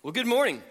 [0.00, 0.62] Well, good morning.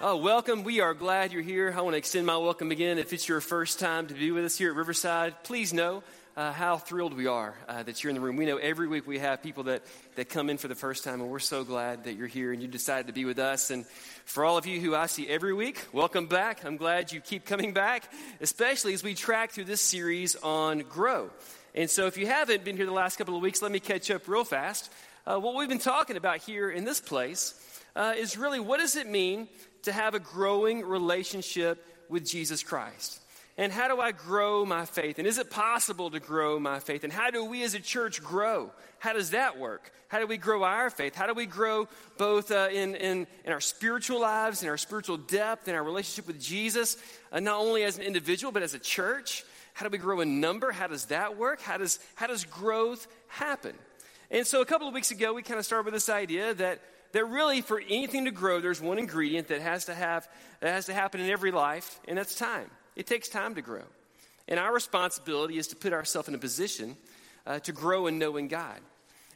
[0.00, 0.64] Oh, welcome.
[0.64, 1.70] We are glad you're here.
[1.76, 2.98] I want to extend my welcome again.
[2.98, 6.02] If it's your first time to be with us here at Riverside, please know
[6.34, 8.36] uh, how thrilled we are uh, that you're in the room.
[8.36, 9.82] We know every week we have people that,
[10.14, 12.62] that come in for the first time, and we're so glad that you're here and
[12.62, 13.70] you decided to be with us.
[13.70, 13.84] And
[14.24, 16.64] for all of you who I see every week, welcome back.
[16.64, 21.28] I'm glad you keep coming back, especially as we track through this series on Grow.
[21.74, 24.10] And so if you haven't been here the last couple of weeks, let me catch
[24.10, 24.90] up real fast.
[25.26, 27.54] Uh, what we've been talking about here in this place
[27.96, 29.48] uh, is really what does it mean
[29.82, 33.20] to have a growing relationship with Jesus Christ?
[33.56, 35.18] And how do I grow my faith?
[35.18, 37.04] And is it possible to grow my faith?
[37.04, 38.70] And how do we as a church grow?
[38.98, 39.92] How does that work?
[40.08, 41.14] How do we grow our faith?
[41.14, 41.86] How do we grow
[42.16, 46.26] both uh, in, in, in, our spiritual lives, in our spiritual depth, in our relationship
[46.26, 46.96] with Jesus,
[47.32, 49.44] uh, not only as an individual, but as a church?
[49.74, 50.72] How do we grow in number?
[50.72, 51.60] How does that work?
[51.60, 53.74] How does, how does growth happen?
[54.30, 56.80] And so a couple of weeks ago, we kind of started with this idea that
[57.12, 60.28] that really for anything to grow, there's one ingredient that has to have
[60.60, 62.70] that has to happen in every life, and that's time.
[62.96, 63.84] It takes time to grow.
[64.48, 66.96] And our responsibility is to put ourselves in a position
[67.46, 68.78] uh, to grow in knowing God.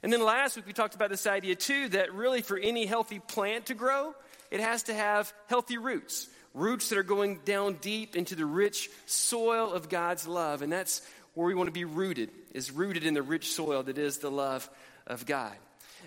[0.03, 3.21] And then last week we talked about this idea too that really for any healthy
[3.21, 4.15] plant to grow,
[4.51, 6.29] it has to have healthy roots.
[6.53, 10.63] Roots that are going down deep into the rich soil of God's love.
[10.63, 11.01] And that's
[11.35, 14.31] where we want to be rooted, is rooted in the rich soil that is the
[14.31, 14.69] love
[15.07, 15.55] of God.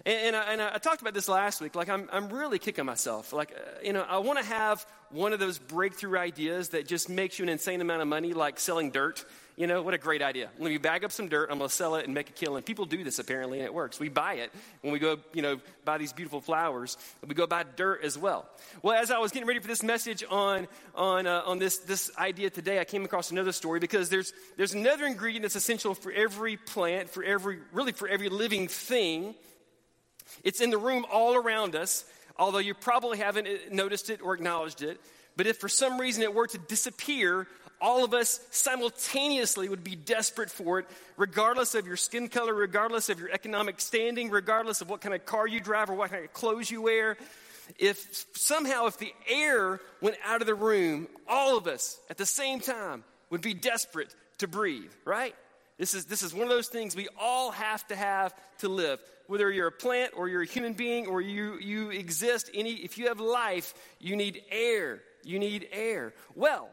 [0.05, 1.75] And, and, I, and, I, talked about this last week.
[1.75, 3.33] Like, I'm, I'm really kicking myself.
[3.33, 7.09] Like, uh, you know, I want to have one of those breakthrough ideas that just
[7.09, 9.25] makes you an insane amount of money, like selling dirt.
[9.55, 10.49] You know, what a great idea.
[10.59, 12.61] Let me bag up some dirt, I'm going to sell it and make a killing.
[12.61, 13.99] People do this apparently, and it works.
[13.99, 16.95] We buy it when we go, you know, buy these beautiful flowers.
[17.25, 18.47] We go buy dirt as well.
[18.83, 22.11] Well, as I was getting ready for this message on, on, uh, on this, this
[22.19, 26.11] idea today, I came across another story because there's, there's another ingredient that's essential for
[26.11, 29.33] every plant, for every, really for every living thing
[30.43, 32.05] it's in the room all around us,
[32.37, 34.99] although you probably haven't uh, noticed it or acknowledged it.
[35.35, 37.47] But if for some reason it were to disappear,
[37.79, 43.09] all of us simultaneously would be desperate for it, regardless of your skin color, regardless
[43.09, 46.25] of your economic standing, regardless of what kind of car you drive or what kind
[46.25, 47.17] of clothes you wear.
[47.77, 52.25] If somehow, if the air went out of the room, all of us at the
[52.25, 55.35] same time would be desperate to breathe, right?
[55.77, 58.99] This is, this is one of those things we all have to have to live
[59.27, 62.97] whether you're a plant or you're a human being or you, you exist, any, if
[62.97, 65.01] you have life, you need air.
[65.23, 66.13] You need air.
[66.35, 66.69] Well,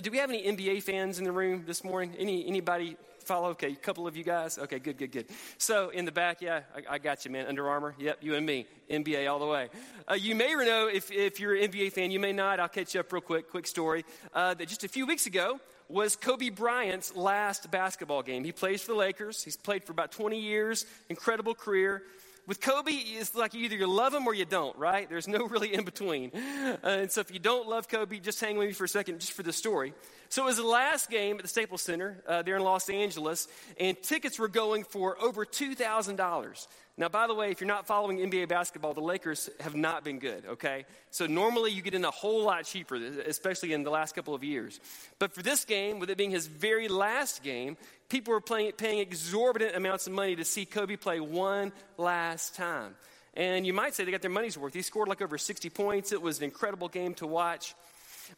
[0.00, 2.14] do we have any NBA fans in the room this morning?
[2.18, 2.96] Any, anybody
[3.30, 3.50] follow?
[3.50, 4.58] Okay, a couple of you guys.
[4.58, 5.26] Okay, good, good, good.
[5.56, 7.46] So in the back, yeah, I, I got you, man.
[7.46, 8.66] Under Armour, yep, you and me.
[8.90, 9.68] NBA all the way.
[10.10, 12.58] Uh, you may or know if, if you're an NBA fan, you may not.
[12.58, 13.48] I'll catch you up real quick.
[13.48, 14.04] Quick story.
[14.34, 18.42] Uh, that just a few weeks ago, was Kobe Bryant's last basketball game.
[18.42, 19.44] He plays for the Lakers.
[19.44, 22.02] He's played for about 20 years, incredible career.
[22.50, 25.08] With Kobe, it's like either you love him or you don't, right?
[25.08, 26.32] There's no really in between.
[26.34, 29.20] Uh, and so if you don't love Kobe, just hang with me for a second
[29.20, 29.94] just for the story.
[30.30, 33.46] So it was the last game at the Staples Center uh, there in Los Angeles,
[33.78, 36.66] and tickets were going for over $2,000.
[37.00, 40.18] Now, by the way, if you're not following NBA basketball, the Lakers have not been
[40.18, 40.84] good, okay?
[41.10, 42.96] So normally you get in a whole lot cheaper,
[43.26, 44.78] especially in the last couple of years.
[45.18, 47.78] But for this game, with it being his very last game,
[48.10, 52.94] people were playing, paying exorbitant amounts of money to see Kobe play one last time.
[53.32, 54.74] And you might say they got their money's worth.
[54.74, 56.12] He scored like over 60 points.
[56.12, 57.74] It was an incredible game to watch.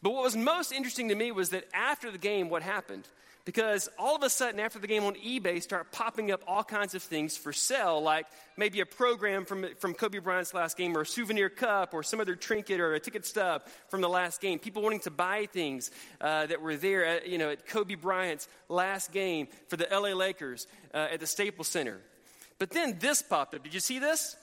[0.01, 3.07] But what was most interesting to me was that after the game, what happened?
[3.45, 6.95] because all of a sudden after the game on ebay start popping up all kinds
[6.95, 8.25] of things for sale like
[8.57, 12.19] maybe a program from, from kobe bryant's last game or a souvenir cup or some
[12.19, 14.59] other trinket or a ticket stub from the last game.
[14.59, 18.47] People wanting to buy things uh, that were there at, you know, at kobe bryant's
[18.69, 21.99] last game for the la lakers uh, at the staples center.
[22.59, 23.63] But then this popped up.
[23.63, 24.35] Did you see this?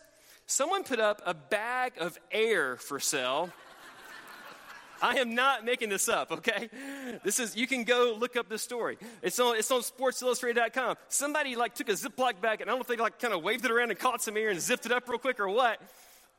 [0.47, 3.51] Someone put up a bag of air for sale
[5.03, 6.69] I am not making this up, okay?
[7.25, 8.99] This is, you can go look up this story.
[9.23, 10.97] It's on, it's on sportsillustrated.com.
[11.09, 13.43] Somebody like took a Ziploc bag, and I don't know if they like kind of
[13.43, 15.81] waved it around and caught some air and zipped it up real quick or what.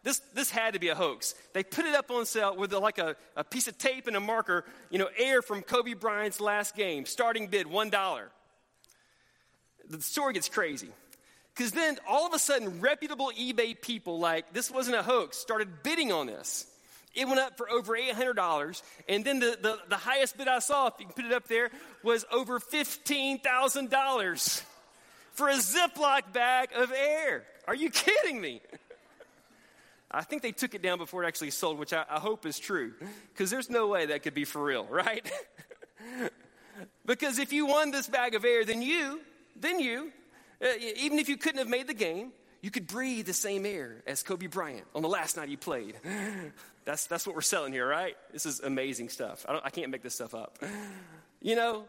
[0.03, 1.35] This, this had to be a hoax.
[1.53, 4.15] They put it up on sale with a, like a, a piece of tape and
[4.15, 8.21] a marker, you know, air from Kobe Bryant's last game, starting bid $1.
[9.89, 10.89] The story gets crazy.
[11.53, 15.83] Because then all of a sudden, reputable eBay people, like, this wasn't a hoax, started
[15.83, 16.65] bidding on this.
[17.13, 18.81] It went up for over $800.
[19.09, 21.47] And then the, the, the highest bid I saw, if you can put it up
[21.47, 21.69] there,
[22.03, 24.63] was over $15,000
[25.33, 27.43] for a Ziploc bag of air.
[27.67, 28.61] Are you kidding me?
[30.09, 32.59] I think they took it down before it actually sold, which I, I hope is
[32.59, 32.93] true,
[33.33, 35.29] because there's no way that could be for real, right?
[37.05, 39.21] because if you won this bag of air, then you,
[39.55, 40.11] then you,
[40.61, 40.67] uh,
[40.97, 44.21] even if you couldn't have made the game, you could breathe the same air as
[44.23, 45.95] Kobe Bryant on the last night he played.
[46.83, 48.17] That's, that's what we're selling here, right?
[48.33, 49.45] This is amazing stuff.
[49.47, 50.57] I, I can't make this stuff up.
[51.43, 51.85] You know,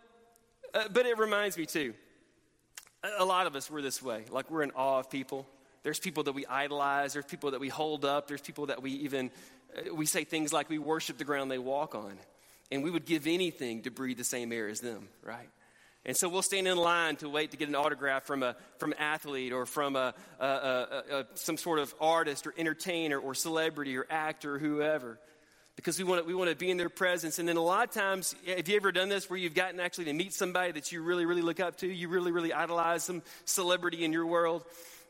[0.73, 1.93] uh, but it reminds me too.
[3.03, 4.25] A, a lot of us, we're this way.
[4.31, 5.47] Like we're in awe of people.
[5.83, 7.13] There's people that we idolize.
[7.13, 8.29] There's people that we hold up.
[8.29, 9.31] There's people that we even,
[9.77, 12.17] uh, we say things like we worship the ground they walk on.
[12.71, 15.51] And we would give anything to breathe the same air as them, right?
[16.05, 18.93] And so we'll stand in line to wait to get an autograph from, a, from
[18.93, 23.97] an athlete or from a, a, a, some sort of artist or entertainer or celebrity
[23.97, 25.19] or actor or whoever
[25.77, 27.39] because we want, to, we want to be in their presence.
[27.39, 30.05] And then a lot of times, have you ever done this where you've gotten actually
[30.07, 31.87] to meet somebody that you really, really look up to?
[31.87, 34.65] You really, really idolize some celebrity in your world.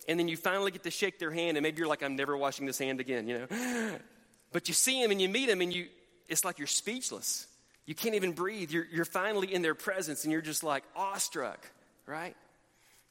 [0.09, 2.37] And then you finally get to shake their hand, and maybe you're like, I'm never
[2.37, 3.99] washing this hand again, you know?
[4.53, 5.87] But you see them and you meet them, and you,
[6.29, 7.47] it's like you're speechless.
[7.87, 8.71] You can't even breathe.
[8.71, 11.59] You're, you're finally in their presence and you're just like awestruck,
[12.07, 12.37] right?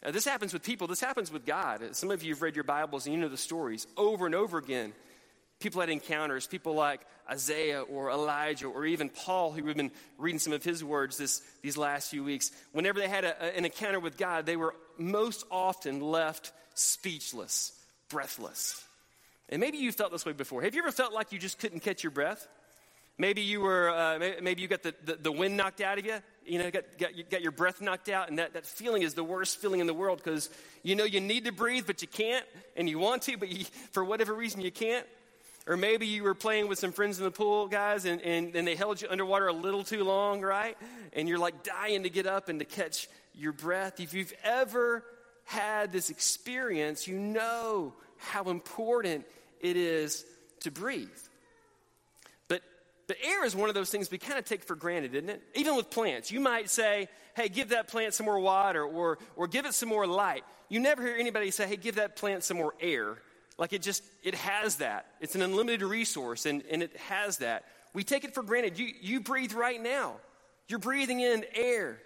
[0.04, 1.96] Now, this happens with people, this happens with God.
[1.96, 4.58] Some of you have read your Bibles and you know the stories over and over
[4.58, 4.94] again.
[5.60, 10.40] People had encounters, people like Isaiah or Elijah or even Paul, who we've been reading
[10.40, 12.52] some of his words this, these last few weeks.
[12.72, 17.74] Whenever they had a, an encounter with God, they were most often left speechless,
[18.10, 18.84] breathless.
[19.50, 20.64] And maybe you felt this way before.
[20.64, 22.48] Have you ever felt like you just couldn't catch your breath?
[23.18, 26.18] Maybe you were, uh, maybe you got the, the, the, wind knocked out of you.
[26.46, 29.14] You know, got, got, you got your breath knocked out, and that, that feeling is
[29.14, 30.50] the worst feeling in the world because
[30.82, 33.66] you know you need to breathe, but you can't, and you want to, but you,
[33.92, 35.06] for whatever reason you can't.
[35.68, 38.68] Or maybe you were playing with some friends in the pool, guys, and, and, and
[38.68, 40.76] they held you underwater a little too long, right?
[41.14, 44.00] And you're like dying to get up and to catch your breath.
[44.00, 45.04] If you've ever
[45.46, 49.26] had this experience, you know how important
[49.60, 50.26] it is
[50.62, 51.10] to breathe.
[53.12, 55.44] But air is one of those things we kind of take for granted, isn't it?
[55.56, 56.32] Even with plants.
[56.32, 59.90] You might say, hey, give that plant some more water or, or give it some
[59.90, 60.46] more light.
[60.70, 63.18] You never hear anybody say, hey, give that plant some more air.
[63.58, 65.08] Like it just, it has that.
[65.20, 67.66] It's an unlimited resource and, and it has that.
[67.94, 68.80] We take it for granted.
[68.80, 70.16] You, you breathe right now.
[70.70, 72.00] You're breathing in air,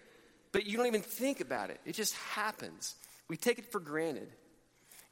[0.53, 1.79] but you don't even think about it.
[1.85, 2.95] It just happens.
[3.27, 4.29] We take it for granted.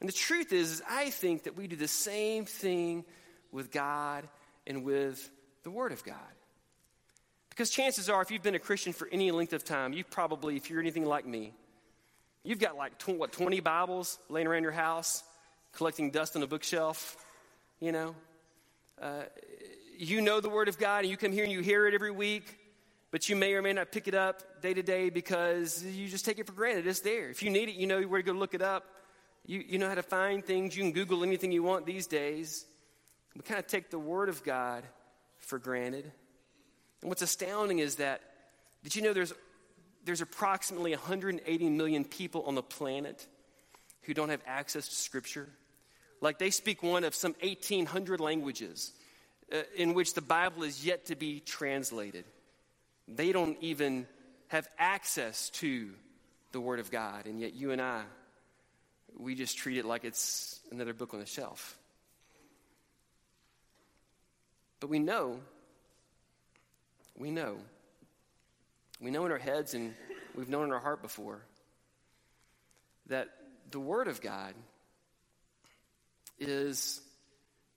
[0.00, 3.04] And the truth is, is I think that we do the same thing
[3.52, 4.26] with God
[4.66, 5.30] and with
[5.64, 6.16] the Word of God.
[7.50, 10.56] Because chances are, if you've been a Christian for any length of time, you've probably,
[10.56, 11.52] if you're anything like me,
[12.42, 15.22] you've got like, tw- what, 20 Bibles laying around your house,
[15.72, 17.16] collecting dust on a bookshelf,
[17.80, 18.14] you know?
[19.00, 19.22] Uh,
[19.96, 22.10] you know the Word of God, and you come here and you hear it every
[22.10, 22.58] week,
[23.10, 26.24] but you may or may not pick it up day to day because you just
[26.24, 26.86] take it for granted.
[26.86, 27.30] It's there.
[27.30, 28.84] If you need it, you know where to go look it up.
[29.46, 30.76] You, you know how to find things.
[30.76, 32.66] You can Google anything you want these days.
[33.36, 34.84] We kind of take the Word of God
[35.44, 36.10] for granted.
[37.00, 38.20] And what's astounding is that,
[38.82, 39.32] did you know there's,
[40.04, 43.26] there's approximately 180 million people on the planet
[44.02, 45.48] who don't have access to Scripture?
[46.20, 48.92] Like they speak one of some 1,800 languages
[49.52, 52.24] uh, in which the Bible is yet to be translated.
[53.06, 54.06] They don't even
[54.48, 55.90] have access to
[56.52, 58.02] the Word of God, and yet you and I,
[59.18, 61.76] we just treat it like it's another book on the shelf.
[64.84, 65.40] But we know,
[67.16, 67.56] we know,
[69.00, 69.94] we know in our heads and
[70.36, 71.40] we've known in our heart before
[73.06, 73.30] that
[73.70, 74.52] the Word of God
[76.38, 77.00] is,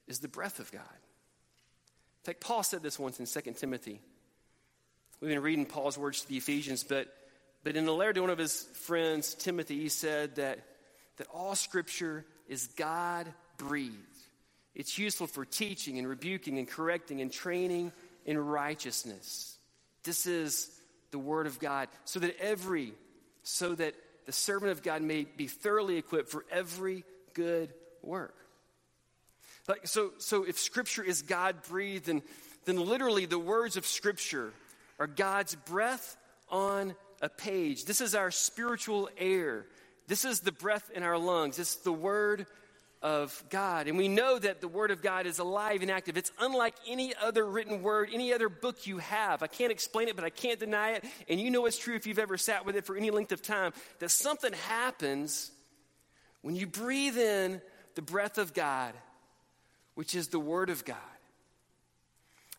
[0.10, 0.82] is the breath of God.
[0.82, 4.02] In fact, Paul said this once in 2 Timothy.
[5.22, 7.08] We've been reading Paul's words to the Ephesians, but,
[7.64, 10.60] but in a letter to one of his friends, Timothy, he said that,
[11.16, 14.17] that all Scripture is God breathed
[14.78, 17.92] it's useful for teaching and rebuking and correcting and training
[18.28, 19.58] in righteousness.
[20.04, 20.70] This is
[21.10, 22.94] the word of God, so that every,
[23.42, 23.96] so that
[24.28, 28.36] the servant of God may be thoroughly equipped for every good work.
[29.68, 32.22] Like, so, so if Scripture is God breathed, then,
[32.66, 34.54] then literally the words of Scripture
[35.00, 36.18] are God's breath
[36.50, 37.86] on a page.
[37.86, 39.66] This is our spiritual air.
[40.08, 41.58] This is the breath in our lungs.
[41.58, 42.46] It's the Word
[43.08, 43.88] of God.
[43.88, 46.18] And we know that the Word of God is alive and active.
[46.18, 49.42] It's unlike any other written word, any other book you have.
[49.42, 51.06] I can't explain it, but I can't deny it.
[51.30, 53.42] And you know it's true if you've ever sat with it for any length of
[53.42, 55.52] time that something happens
[56.42, 57.62] when you breathe in
[57.96, 58.94] the breath of God,
[59.96, 60.98] which is the Word of God.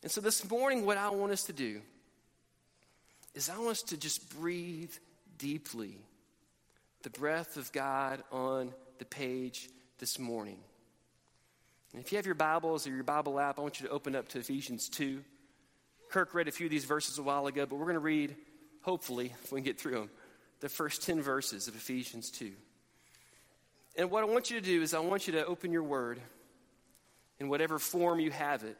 [0.02, 1.82] And so this morning, what I want us to do
[3.34, 4.92] is I want us to just breathe
[5.36, 5.98] deeply
[7.02, 10.58] the breath of God on the page this morning.
[11.92, 14.14] And if you have your Bibles or your Bible app, I want you to open
[14.14, 15.22] up to Ephesians 2.
[16.10, 18.36] Kirk read a few of these verses a while ago, but we're going to read,
[18.82, 20.10] hopefully, if we can get through them,
[20.60, 22.52] the first 10 verses of Ephesians 2.
[23.96, 26.20] And what I want you to do is, I want you to open your word
[27.40, 28.76] in whatever form you have it.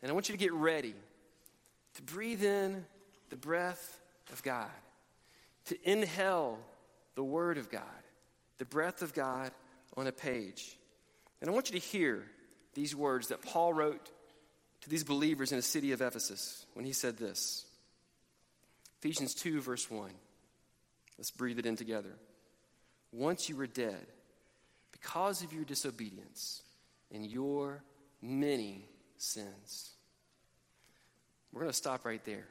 [0.00, 0.94] And I want you to get ready
[1.94, 2.84] to breathe in
[3.30, 4.00] the breath
[4.32, 4.70] of God,
[5.66, 6.58] to inhale
[7.14, 7.82] the word of God,
[8.58, 9.50] the breath of God
[9.96, 10.76] on a page.
[11.40, 12.24] And I want you to hear
[12.74, 14.10] these words that Paul wrote
[14.82, 17.66] to these believers in the city of Ephesus when he said this
[19.00, 20.10] Ephesians 2, verse 1.
[21.18, 22.14] Let's breathe it in together.
[23.12, 24.06] Once you were dead
[24.92, 26.62] because of your disobedience
[27.12, 27.82] and your
[28.22, 28.84] many
[29.18, 29.90] sins.
[31.52, 32.46] We're going to stop right there.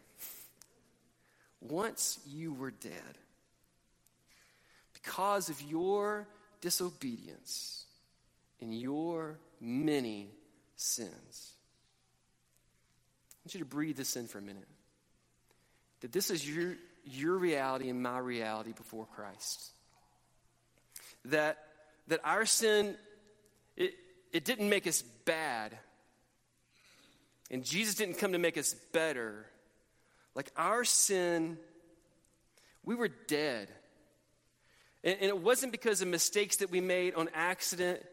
[1.62, 3.17] Once you were dead
[4.93, 6.27] because of your
[6.61, 7.85] disobedience
[8.61, 10.29] and your many
[10.75, 11.53] sins.
[13.33, 14.67] I want you to breathe this in for a minute.
[16.01, 19.71] That this is your, your reality and my reality before Christ.
[21.25, 21.57] That,
[22.07, 22.95] that our sin,
[23.75, 23.93] it,
[24.31, 25.77] it didn't make us bad.
[27.49, 29.45] And Jesus didn't come to make us better.
[30.35, 31.57] Like our sin,
[32.83, 33.69] we were dead.
[35.03, 38.03] And, and, it wasn't because of mistakes that we made on accident,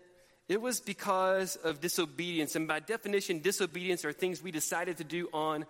[0.49, 2.57] it was because of disobedience.
[2.57, 5.67] And by definition, disobedience are things we decided to do on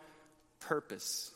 [0.61, 1.33] purpose.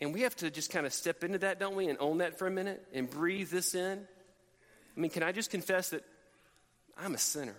[0.00, 2.38] And we have to just kind of step into that, don't we, and own that
[2.38, 3.98] for a minute and breathe this in.
[4.96, 6.04] I mean, can I just confess that
[6.98, 7.56] I'm a sinner?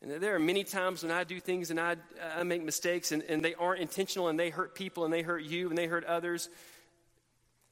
[0.00, 1.96] And there are many times when I do things and I,
[2.36, 5.42] I make mistakes and, and they aren't intentional and they hurt people and they hurt
[5.42, 6.48] you and they hurt others.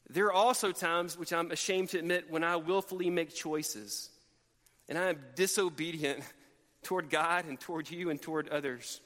[0.08, 4.10] There are also times, which I'm ashamed to admit, when I willfully make choices
[4.88, 6.22] and I am disobedient
[6.82, 9.00] toward God and toward you and toward others.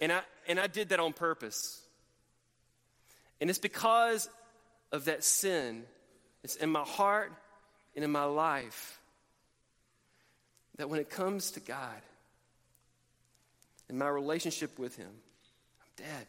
[0.00, 1.82] And I, and I did that on purpose.
[3.40, 4.28] And it's because
[4.90, 5.84] of that sin.
[6.42, 7.32] It's in my heart
[7.94, 8.98] and in my life
[10.76, 12.00] that when it comes to God,
[13.90, 16.26] and my relationship with Him, I'm dead.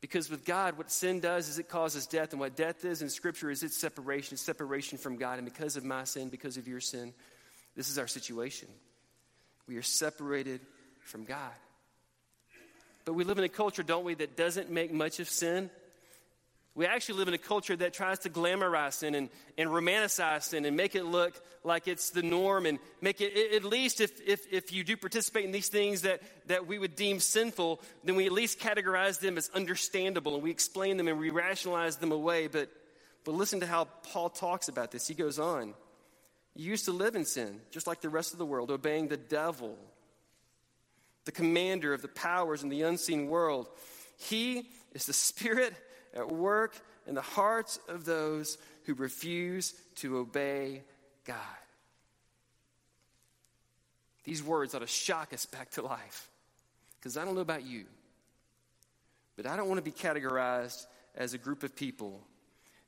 [0.00, 3.10] Because with God, what sin does is it causes death, and what death is in
[3.10, 5.38] Scripture is its separation, it's separation from God.
[5.38, 7.12] And because of my sin, because of your sin,
[7.74, 8.68] this is our situation.
[9.66, 10.60] We are separated
[11.00, 11.52] from God.
[13.04, 15.70] But we live in a culture, don't we, that doesn't make much of sin
[16.78, 20.64] we actually live in a culture that tries to glamorize sin and, and romanticize sin
[20.64, 24.46] and make it look like it's the norm and make it, at least if, if,
[24.52, 28.26] if you do participate in these things that, that we would deem sinful, then we
[28.26, 32.46] at least categorize them as understandable and we explain them and we rationalize them away.
[32.46, 32.70] But,
[33.24, 35.08] but listen to how Paul talks about this.
[35.08, 35.74] He goes on.
[36.54, 39.16] You used to live in sin, just like the rest of the world, obeying the
[39.16, 39.76] devil,
[41.24, 43.66] the commander of the powers in the unseen world.
[44.16, 45.74] He is the spirit
[46.14, 50.82] at work in the hearts of those who refuse to obey
[51.24, 51.36] God.
[54.24, 56.30] These words ought to shock us back to life.
[56.98, 57.84] Because I don't know about you,
[59.36, 60.84] but I don't want to be categorized
[61.14, 62.20] as a group of people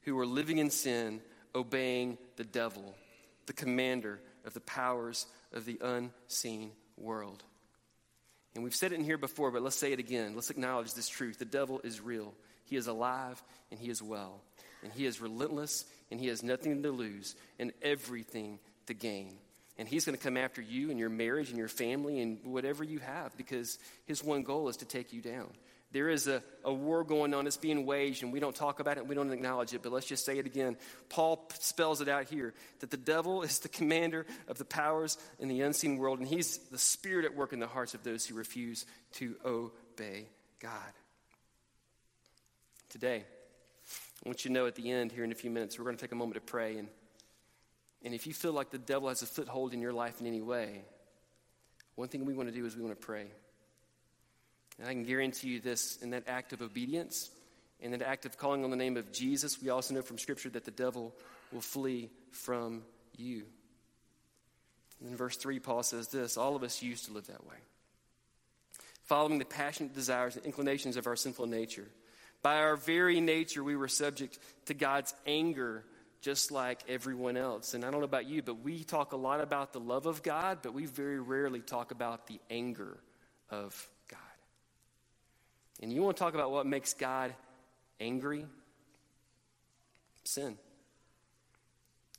[0.03, 1.21] who are living in sin,
[1.55, 2.95] obeying the devil,
[3.47, 7.45] the commander of the powers of the unseen world.
[8.55, 10.35] And we've said it in here before, but let's say it again.
[10.35, 11.39] Let's acknowledge this truth.
[11.39, 12.35] The devil is real.
[12.71, 14.41] He is alive and he is well.
[14.85, 19.35] And he is relentless and he has nothing to lose and everything to gain.
[19.77, 22.85] And he's going to come after you and your marriage and your family and whatever
[22.85, 25.49] you have because his one goal is to take you down.
[25.93, 28.97] There is a, a war going on that's being waged, and we don't talk about
[28.97, 30.77] it, we don't acknowledge it, but let's just say it again.
[31.09, 35.49] Paul spells it out here that the devil is the commander of the powers in
[35.49, 38.37] the unseen world, and he's the spirit at work in the hearts of those who
[38.37, 40.29] refuse to obey
[40.61, 40.93] God
[42.91, 43.25] today.
[44.25, 45.97] I want you to know at the end, here in a few minutes, we're going
[45.97, 46.77] to take a moment to pray.
[46.77, 46.89] And,
[48.05, 50.43] and if you feel like the devil has a foothold in your life in any
[50.43, 50.83] way,
[51.95, 53.27] one thing we want to do is we want to pray.
[54.79, 57.31] And I can guarantee you this in that act of obedience,
[57.81, 60.51] in that act of calling on the name of Jesus, we also know from Scripture
[60.51, 61.15] that the devil
[61.53, 62.83] will flee from
[63.17, 63.45] you.
[65.01, 67.57] And in verse 3, Paul says this All of us used to live that way,
[69.05, 71.89] following the passionate desires and inclinations of our sinful nature.
[72.43, 75.85] By our very nature, we were subject to God's anger
[76.21, 77.75] just like everyone else.
[77.75, 80.23] And I don't know about you, but we talk a lot about the love of
[80.23, 82.99] God, but we very rarely talk about the anger
[83.49, 84.19] of God.
[85.83, 87.35] And you want to talk about what makes God
[87.99, 88.45] angry?
[90.25, 90.57] Sin.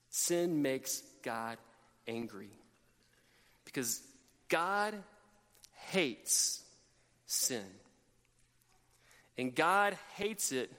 [0.09, 1.57] Sin makes God
[2.07, 2.49] angry.
[3.65, 4.01] Because
[4.49, 4.95] God
[5.89, 6.63] hates
[7.27, 7.63] sin.
[9.37, 10.71] And God hates it,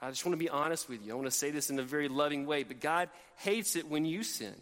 [0.00, 1.12] I just want to be honest with you.
[1.12, 4.04] I want to say this in a very loving way, but God hates it when
[4.04, 4.54] you sin.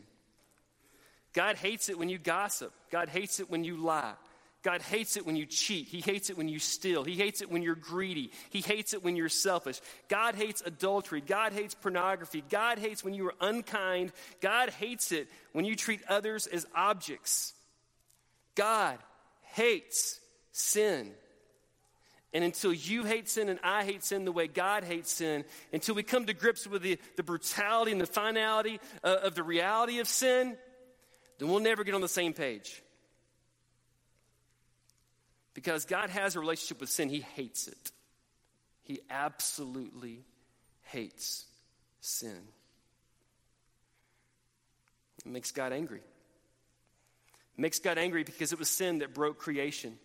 [1.33, 2.73] God hates it when you gossip.
[2.91, 4.15] God hates it when you lie.
[4.63, 5.89] God hates it when you cheat.
[5.89, 7.03] He hates it when you steal.
[7.03, 8.31] He hates it when you're greedy.
[8.51, 9.81] He hates it when you're selfish.
[10.09, 11.23] God hates adultery.
[11.23, 12.45] God hates pornography.
[12.51, 14.13] God hates when you are unkind.
[14.43, 17.55] God hates it when you treat others as objects.
[18.55, 18.99] God
[19.55, 20.21] hates
[20.53, 21.13] sin.
[22.33, 25.97] And until you hate sin and I hate sin the way God hates sin, until
[25.97, 29.99] we come to grips with the, the brutality and the finality uh, of the reality
[29.99, 30.57] of sin,
[31.39, 32.83] then we'll never get on the same page.
[35.55, 37.93] Because God has a relationship with sin, He hates it.
[38.83, 40.25] He absolutely
[40.83, 41.47] hates
[42.01, 42.39] sin.
[45.25, 45.99] It makes God angry.
[45.99, 49.99] It makes God angry because it was sin that broke creation.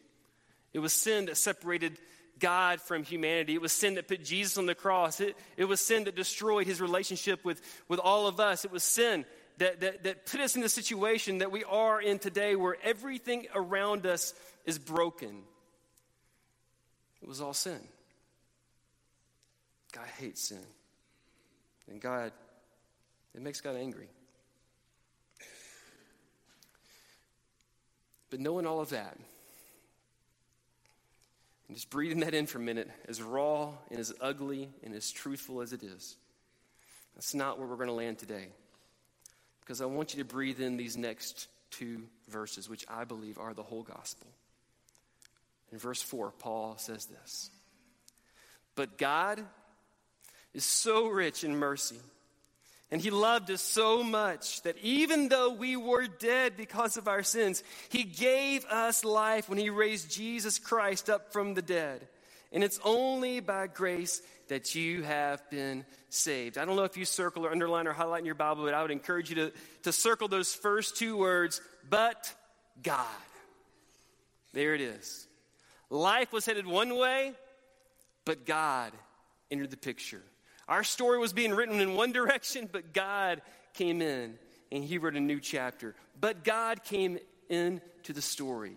[0.73, 1.97] It was sin that separated
[2.39, 3.53] God from humanity.
[3.53, 5.19] It was sin that put Jesus on the cross.
[5.19, 8.65] It, it was sin that destroyed his relationship with, with all of us.
[8.65, 9.25] It was sin
[9.57, 13.47] that, that, that put us in the situation that we are in today where everything
[13.53, 14.33] around us
[14.65, 15.43] is broken.
[17.21, 17.79] It was all sin.
[19.93, 20.65] God hates sin.
[21.89, 22.31] And God,
[23.33, 24.09] it makes God angry.
[28.29, 29.17] But knowing all of that,
[31.67, 35.11] and just breathing that in for a minute, as raw and as ugly and as
[35.11, 36.15] truthful as it is,
[37.15, 38.47] that's not where we're going to land today.
[39.61, 43.53] Because I want you to breathe in these next two verses, which I believe are
[43.53, 44.27] the whole gospel.
[45.71, 47.49] In verse 4, Paul says this
[48.75, 49.43] But God
[50.53, 51.99] is so rich in mercy
[52.91, 57.23] and he loved us so much that even though we were dead because of our
[57.23, 62.07] sins, he gave us life when he raised Jesus Christ up from the dead.
[62.51, 66.57] And it's only by grace that you have been saved.
[66.57, 68.81] I don't know if you circle or underline or highlight in your Bible, but I
[68.81, 69.51] would encourage you to,
[69.83, 72.33] to circle those first two words, but
[72.83, 73.05] God.
[74.53, 75.27] There it is.
[75.89, 77.33] Life was headed one way,
[78.25, 78.93] but God
[79.51, 80.21] entered the picture.
[80.67, 83.41] Our story was being written in one direction, but God
[83.73, 84.37] came in
[84.71, 85.95] and he wrote a new chapter.
[86.19, 88.75] But God came into the story.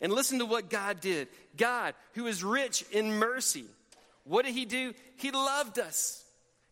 [0.00, 1.28] And listen to what God did.
[1.56, 3.66] God, who is rich in mercy,
[4.24, 4.94] what did he do?
[5.16, 6.24] He loved us.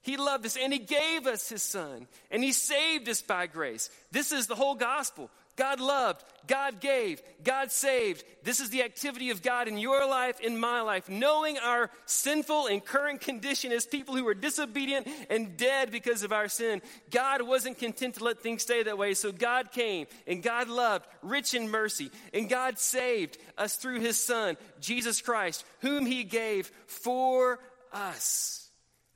[0.02, 3.90] He loved us and he gave us his son and he saved us by grace.
[4.10, 5.30] This is the whole gospel.
[5.58, 8.22] God loved, God gave, God saved.
[8.44, 11.08] This is the activity of God in your life, in my life.
[11.08, 16.32] Knowing our sinful and current condition as people who are disobedient and dead because of
[16.32, 19.14] our sin, God wasn't content to let things stay that way.
[19.14, 24.16] So God came and God loved, rich in mercy, and God saved us through his
[24.16, 27.58] Son, Jesus Christ, whom he gave for
[27.92, 28.68] us.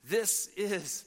[0.03, 1.05] This is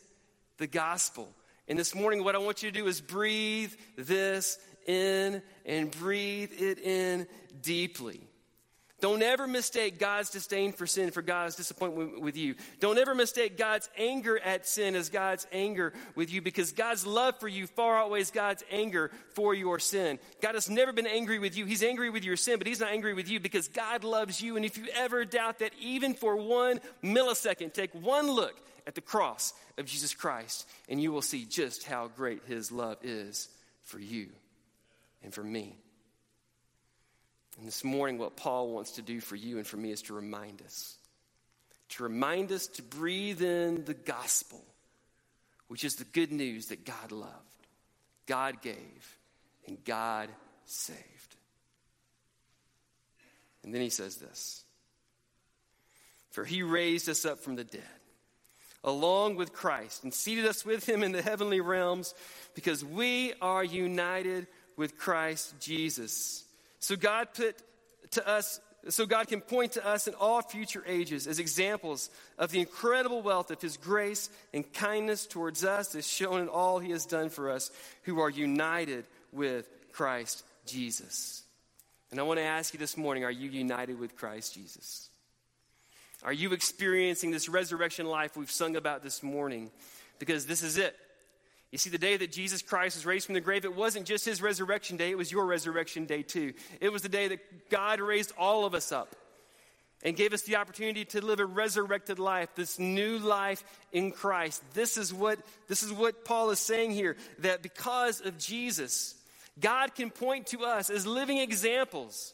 [0.60, 1.28] the gospel.
[1.68, 6.52] And this morning, what I want you to do is breathe this in and breathe
[6.58, 7.28] it in
[7.62, 8.28] deeply.
[9.02, 12.56] Don't ever mistake God's disdain for sin for God's disappointment with you.
[12.80, 17.38] Don't ever mistake God's anger at sin as God's anger with you because God's love
[17.40, 20.18] for you far outweighs God's anger for your sin.
[20.42, 21.66] God has never been angry with you.
[21.66, 24.56] He's angry with your sin, but He's not angry with you because God loves you.
[24.56, 28.56] And if you ever doubt that, even for one millisecond, take one look
[28.88, 32.98] at the cross of Jesus Christ and you will see just how great His love
[33.04, 33.50] is
[33.84, 34.30] for you
[35.26, 35.76] and for me.
[37.58, 40.14] And this morning, what Paul wants to do for you and for me is to
[40.14, 40.96] remind us.
[41.90, 44.64] To remind us to breathe in the gospel,
[45.68, 47.34] which is the good news that God loved,
[48.28, 49.18] God gave,
[49.68, 50.30] and God
[50.66, 51.00] saved.
[53.64, 54.64] And then he says this
[56.32, 57.84] For he raised us up from the dead,
[58.84, 62.14] along with Christ, and seated us with him in the heavenly realms,
[62.54, 66.44] because we are united with Christ Jesus.
[66.80, 67.56] So God put
[68.12, 72.52] to us so God can point to us in all future ages as examples of
[72.52, 76.92] the incredible wealth of his grace and kindness towards us as shown in all he
[76.92, 77.72] has done for us
[78.04, 81.44] who are united with Christ Jesus.
[82.12, 85.10] And I want to ask you this morning, are you united with Christ Jesus?
[86.24, 89.72] Are you experiencing this resurrection life we've sung about this morning?
[90.20, 90.96] Because this is it.
[91.76, 94.24] You see, the day that Jesus Christ was raised from the grave, it wasn't just
[94.24, 96.54] his resurrection day, it was your resurrection day too.
[96.80, 99.14] It was the day that God raised all of us up
[100.02, 103.62] and gave us the opportunity to live a resurrected life, this new life
[103.92, 104.64] in Christ.
[104.74, 109.14] This is what, this is what Paul is saying here that because of Jesus,
[109.60, 112.34] God can point to us as living examples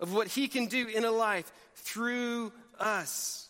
[0.00, 3.48] of what he can do in a life through us.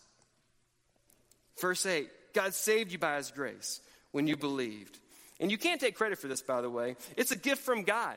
[1.58, 4.98] Verse 8 God saved you by his grace when you believed.
[5.42, 6.94] And you can't take credit for this, by the way.
[7.16, 8.16] It's a gift from God.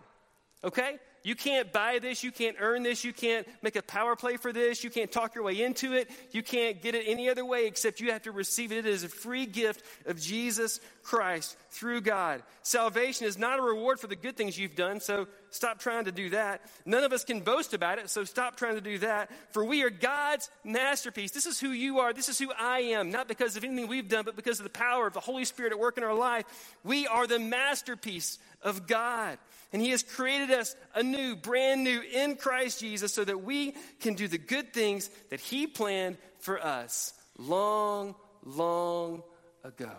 [0.64, 1.00] Okay?
[1.26, 2.24] You can't buy this.
[2.24, 3.04] You can't earn this.
[3.04, 4.84] You can't make a power play for this.
[4.84, 6.08] You can't talk your way into it.
[6.30, 8.86] You can't get it any other way except you have to receive it.
[8.86, 12.44] It is a free gift of Jesus Christ through God.
[12.62, 16.12] Salvation is not a reward for the good things you've done, so stop trying to
[16.12, 16.62] do that.
[16.86, 19.32] None of us can boast about it, so stop trying to do that.
[19.52, 21.32] For we are God's masterpiece.
[21.32, 22.14] This is who you are.
[22.14, 23.10] This is who I am.
[23.10, 25.72] Not because of anything we've done, but because of the power of the Holy Spirit
[25.72, 26.46] at work in our life.
[26.84, 29.40] We are the masterpiece of God.
[29.76, 34.14] And He has created us anew, brand new in Christ Jesus, so that we can
[34.14, 39.22] do the good things that He planned for us long, long
[39.66, 39.92] ago.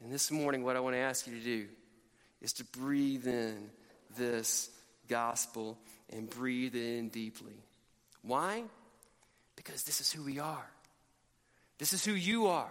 [0.00, 1.66] And this morning, what I want to ask you to do
[2.40, 3.70] is to breathe in
[4.16, 4.70] this
[5.08, 5.76] gospel
[6.10, 7.60] and breathe in deeply.
[8.22, 8.62] Why?
[9.56, 10.70] Because this is who we are.
[11.78, 12.70] This is who you are.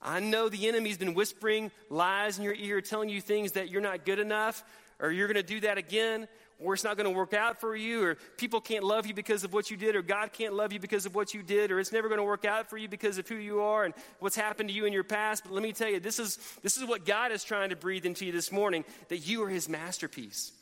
[0.00, 3.82] I know the enemy's been whispering lies in your ear, telling you things that you're
[3.82, 4.62] not good enough,
[5.00, 6.28] or you're going to do that again,
[6.60, 9.44] or it's not going to work out for you, or people can't love you because
[9.44, 11.78] of what you did, or God can't love you because of what you did, or
[11.78, 14.36] it's never going to work out for you because of who you are and what's
[14.36, 15.44] happened to you in your past.
[15.44, 18.06] But let me tell you, this is, this is what God is trying to breathe
[18.06, 20.52] into you this morning that you are his masterpiece.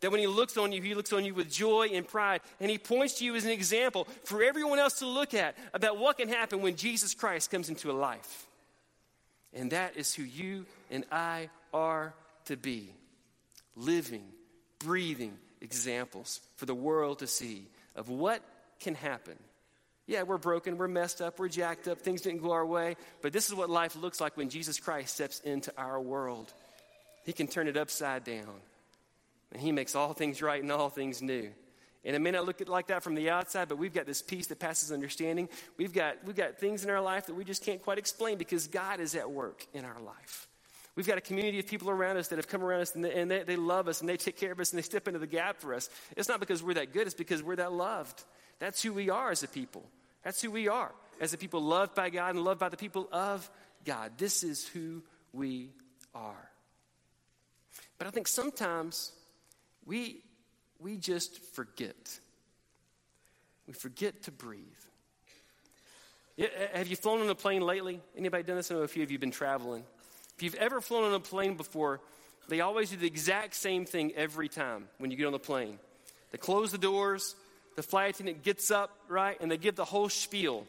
[0.00, 2.40] That when he looks on you, he looks on you with joy and pride.
[2.58, 5.98] And he points to you as an example for everyone else to look at about
[5.98, 8.46] what can happen when Jesus Christ comes into a life.
[9.54, 12.14] And that is who you and I are
[12.46, 12.92] to be
[13.76, 14.24] living,
[14.78, 18.42] breathing examples for the world to see of what
[18.80, 19.36] can happen.
[20.06, 23.32] Yeah, we're broken, we're messed up, we're jacked up, things didn't go our way, but
[23.32, 26.52] this is what life looks like when Jesus Christ steps into our world.
[27.24, 28.60] He can turn it upside down,
[29.52, 31.50] and He makes all things right and all things new.
[32.04, 34.46] And it may not look like that from the outside, but we've got this peace
[34.46, 35.48] that passes understanding.
[35.76, 38.66] We've got, we've got things in our life that we just can't quite explain because
[38.68, 40.48] God is at work in our life.
[40.96, 43.12] We've got a community of people around us that have come around us and, they,
[43.12, 45.20] and they, they love us and they take care of us and they step into
[45.20, 45.88] the gap for us.
[46.16, 48.24] It's not because we're that good, it's because we're that loved.
[48.58, 49.84] That's who we are as a people.
[50.24, 53.08] That's who we are as a people loved by God and loved by the people
[53.12, 53.48] of
[53.84, 54.12] God.
[54.18, 55.70] This is who we
[56.14, 56.50] are.
[57.98, 59.12] But I think sometimes
[59.86, 60.22] we
[60.80, 62.18] we just forget.
[63.66, 64.62] We forget to breathe.
[66.72, 68.00] Have you flown on a plane lately?
[68.16, 68.70] Anybody done this?
[68.70, 69.84] I know a few of you have been traveling.
[70.36, 72.00] If you've ever flown on a plane before,
[72.48, 75.78] they always do the exact same thing every time when you get on the plane.
[76.30, 77.36] They close the doors,
[77.76, 80.66] the flight attendant gets up, right, and they give the whole spiel.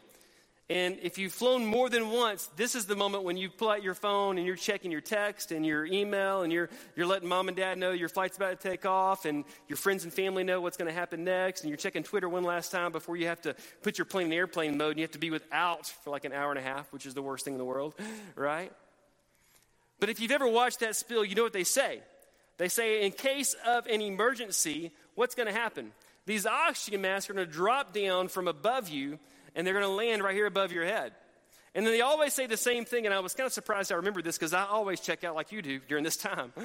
[0.70, 3.82] And if you've flown more than once, this is the moment when you pull out
[3.82, 7.48] your phone and you're checking your text and your email and you're, you're letting mom
[7.48, 10.60] and dad know your flight's about to take off and your friends and family know
[10.60, 11.62] what's going to happen next.
[11.62, 14.32] And you're checking Twitter one last time before you have to put your plane in
[14.32, 16.90] airplane mode and you have to be without for like an hour and a half,
[16.92, 17.94] which is the worst thing in the world,
[18.36, 18.72] right?
[19.98, 22.00] But if you've ever watched that spill, you know what they say.
[22.56, 25.92] They say, in case of an emergency, what's going to happen?
[26.24, 29.18] These oxygen masks are going to drop down from above you
[29.54, 31.12] and they're going to land right here above your head.
[31.74, 33.96] And then they always say the same thing, and I was kind of surprised I
[33.96, 36.52] remember this because I always check out like you do during this time.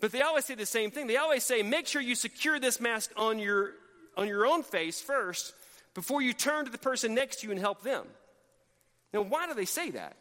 [0.00, 1.08] But they always say the same thing.
[1.08, 3.72] They always say, make sure you secure this mask on your,
[4.16, 5.52] on your own face first
[5.94, 8.06] before you turn to the person next to you and help them.
[9.12, 10.16] Now, why do they say that?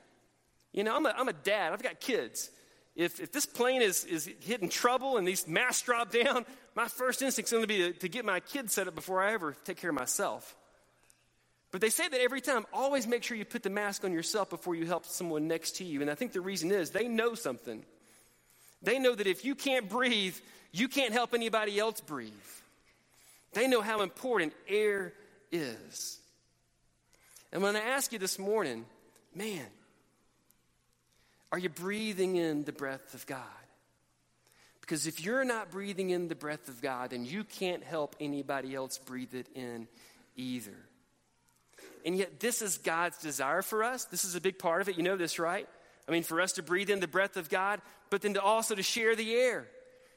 [0.74, 2.50] You know, I'm a, I'm a dad, I've got kids.
[2.96, 7.22] If, if this plane is, is hitting trouble and these masks drop down, my first
[7.22, 9.56] instinct is going to be to, to get my kids set up before I ever
[9.66, 10.56] take care of myself.
[11.78, 14.50] But they say that every time, always make sure you put the mask on yourself
[14.50, 16.02] before you help someone next to you.
[16.02, 17.86] And I think the reason is they know something.
[18.82, 20.36] They know that if you can't breathe,
[20.72, 22.32] you can't help anybody else breathe.
[23.54, 25.14] They know how important air
[25.52, 26.18] is.
[27.54, 28.84] And when I ask you this morning,
[29.36, 29.68] man,
[31.52, 33.44] are you breathing in the breath of God?
[34.82, 38.74] Because if you're not breathing in the breath of God, then you can't help anybody
[38.74, 39.88] else breathe it in
[40.36, 40.87] either.
[42.08, 44.06] And yet, this is God's desire for us.
[44.06, 44.96] This is a big part of it.
[44.96, 45.68] You know this, right?
[46.08, 48.76] I mean, for us to breathe in the breath of God, but then to also
[48.76, 49.68] to share the air,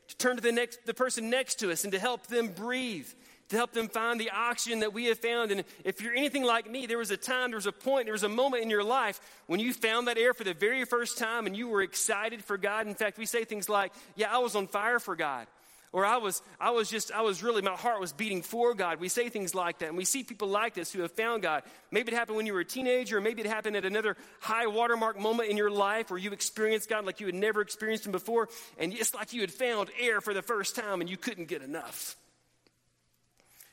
[0.06, 3.08] to turn to the next, the person next to us and to help them breathe,
[3.48, 5.50] to help them find the oxygen that we have found.
[5.50, 8.12] And if you're anything like me, there was a time, there was a point, there
[8.12, 11.18] was a moment in your life when you found that air for the very first
[11.18, 12.86] time and you were excited for God.
[12.86, 15.48] In fact, we say things like, Yeah, I was on fire for God.
[15.92, 19.00] Or I was, I was just, I was really, my heart was beating for God.
[19.00, 19.88] We say things like that.
[19.88, 21.64] And we see people like this who have found God.
[21.90, 24.68] Maybe it happened when you were a teenager, or maybe it happened at another high
[24.68, 28.12] watermark moment in your life where you experienced God like you had never experienced Him
[28.12, 28.48] before.
[28.78, 31.60] And it's like you had found air for the first time and you couldn't get
[31.60, 32.16] enough.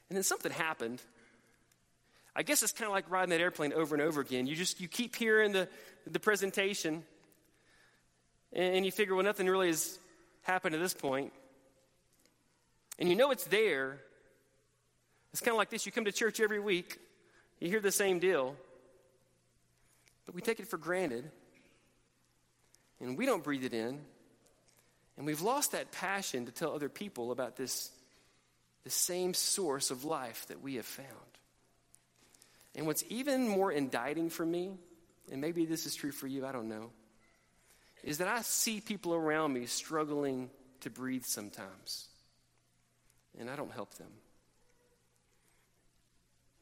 [0.10, 1.02] And then something happened.
[2.36, 4.48] I guess it's kind of like riding that airplane over and over again.
[4.48, 5.68] You just you keep hearing the,
[6.06, 7.04] the presentation,
[8.54, 10.00] and, you figure, well, nothing really has
[10.44, 11.34] happened to this point.
[13.00, 14.00] And you know it's there.
[15.32, 16.98] It's kind of like this you come to church every week,
[17.60, 18.56] you hear the same deal,
[20.26, 21.30] but we take it for granted,
[23.00, 24.00] and we don't breathe it in.
[25.18, 27.92] And we've lost that passion to tell other people about this,
[28.84, 31.08] the same source of life that we have found.
[32.76, 34.78] And what's even more indicting for me,
[35.32, 36.92] and maybe this is true for you, I don't know,
[38.04, 42.08] is that I see people around me struggling to breathe sometimes,
[43.40, 44.10] and I don't help them.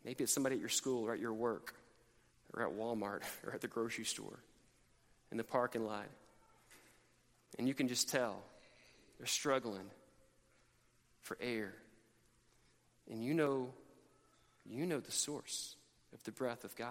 [0.04, 1.74] Maybe it's somebody at your school or at your work
[2.54, 4.40] or at Walmart or at the grocery store
[5.32, 6.08] in the parking lot.
[7.58, 8.44] And you can just tell
[9.18, 9.90] they're struggling
[11.22, 11.74] for air.
[13.10, 13.74] And you know,
[14.66, 15.76] you know the source
[16.14, 16.90] of the breath of God.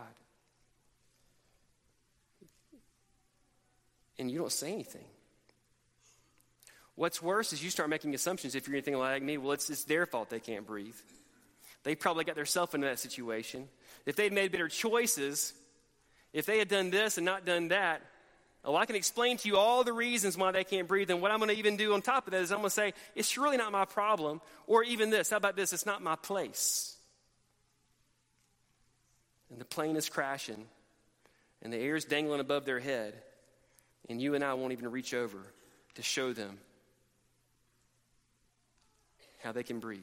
[4.19, 5.05] And you don't say anything.
[6.97, 9.37] What's worse is you start making assumptions if you're anything like me.
[9.37, 10.97] Well, it's, it's their fault they can't breathe.
[11.83, 13.69] They probably got themselves into that situation.
[14.07, 15.53] If they'd made better choices,
[16.33, 18.01] if they had done this and not done that,
[18.65, 21.11] well, I can explain to you all the reasons why they can't breathe.
[21.11, 22.75] And what I'm going to even do on top of that is I'm going to
[22.75, 24.41] say, it's really not my problem.
[24.67, 25.73] Or even this, how about this?
[25.75, 26.95] It's not my place
[29.55, 30.67] and the plane is crashing,
[31.63, 33.15] and the air is dangling above their head,
[34.09, 35.39] and you and I won't even reach over
[35.95, 36.59] to show them
[39.45, 40.01] how they can breathe.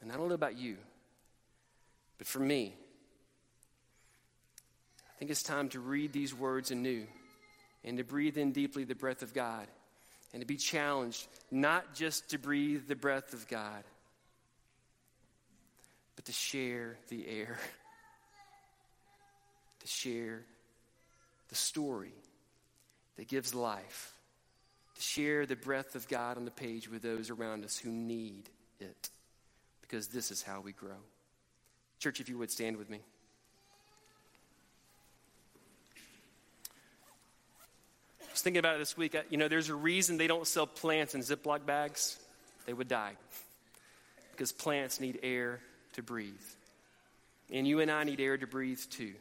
[0.00, 0.76] And I don't know about you,
[2.18, 2.74] but for me,
[4.98, 7.06] I think it's time to read these words anew
[7.84, 9.66] and to breathe in deeply the breath of God
[10.32, 13.82] and to be challenged not just to breathe the breath of God
[16.16, 17.58] but to share the air,
[19.80, 20.42] to share
[21.48, 22.14] the story
[23.16, 24.15] that gives life,
[24.96, 28.48] to share the breath of God on the page with those around us who need
[28.80, 29.10] it,
[29.82, 30.96] because this is how we grow.
[31.98, 33.00] Church, if you would stand with me.
[38.20, 39.16] I was thinking about it this week.
[39.30, 42.18] You know, there's a reason they don't sell plants in Ziploc bags.
[42.66, 43.12] They would die
[44.32, 45.60] because plants need air
[45.94, 46.34] to breathe.
[47.50, 49.14] And you and I need air to breathe too.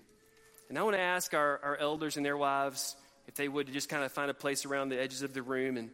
[0.68, 2.96] And I want to ask our, our elders and their wives
[3.28, 5.78] if they would just kind of find a place around the edges of the room.
[5.78, 5.90] And,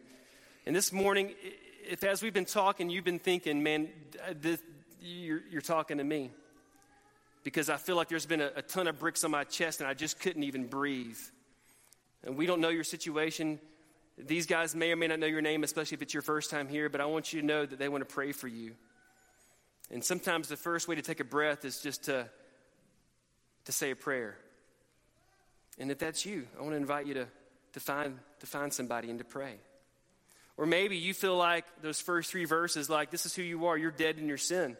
[0.66, 1.32] and this morning,
[1.88, 3.88] if as we've been talking, you've been thinking, man,
[4.40, 4.60] this,
[5.00, 6.30] you're, you're talking to me.
[7.44, 9.88] Because I feel like there's been a, a ton of bricks on my chest and
[9.88, 11.18] I just couldn't even breathe.
[12.24, 13.58] And we don't know your situation.
[14.16, 16.68] These guys may or may not know your name, especially if it's your first time
[16.68, 18.74] here, but I want you to know that they want to pray for you.
[19.90, 22.28] And sometimes the first way to take a breath is just to,
[23.64, 24.36] to say a prayer.
[25.82, 27.26] And if that's you, I want to invite you to,
[27.72, 29.56] to, find, to find somebody and to pray.
[30.56, 33.76] Or maybe you feel like those first three verses, like this is who you are,
[33.76, 34.76] you're dead in your sin.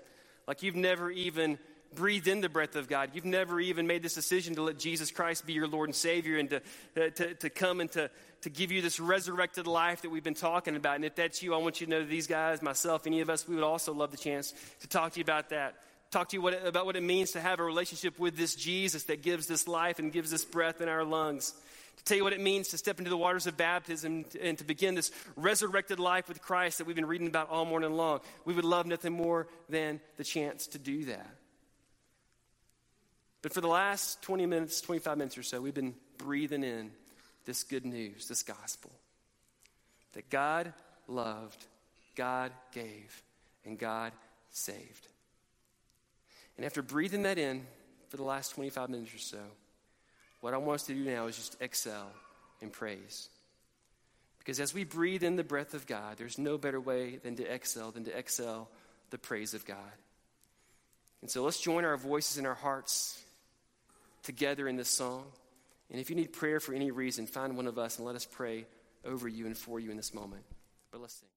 [0.46, 1.58] Like you've never even
[1.96, 3.10] breathed in the breath of God.
[3.14, 6.38] You've never even made this decision to let Jesus Christ be your Lord and Savior
[6.38, 6.56] and to,
[6.96, 8.08] uh, to, to come and to,
[8.42, 10.94] to give you this resurrected life that we've been talking about.
[10.94, 13.48] And if that's you, I want you to know these guys, myself, any of us,
[13.48, 15.74] we would also love the chance to talk to you about that.
[16.12, 19.04] Talk to you what, about what it means to have a relationship with this Jesus
[19.04, 21.54] that gives this life and gives this breath in our lungs
[21.96, 24.64] to tell you what it means to step into the waters of baptism and to
[24.64, 28.20] begin this resurrected life with Christ that we've been reading about all morning long.
[28.44, 31.34] We would love nothing more than the chance to do that.
[33.40, 36.90] But for the last 20 minutes, 25 minutes or so, we've been breathing in
[37.44, 38.90] this good news, this gospel.
[40.12, 40.72] That God
[41.08, 41.64] loved,
[42.16, 43.22] God gave,
[43.64, 44.12] and God
[44.50, 45.08] saved.
[46.56, 47.66] And after breathing that in
[48.08, 49.38] for the last 25 minutes or so,
[50.40, 52.10] what I want us to do now is just excel
[52.60, 53.28] in praise.
[54.38, 57.44] Because as we breathe in the breath of God, there's no better way than to
[57.44, 58.68] excel than to excel
[59.10, 59.76] the praise of God.
[61.20, 63.22] And so let's join our voices and our hearts
[64.24, 65.24] together in this song.
[65.90, 68.26] And if you need prayer for any reason, find one of us and let us
[68.26, 68.66] pray
[69.04, 70.42] over you and for you in this moment.
[70.90, 71.28] But let's sing.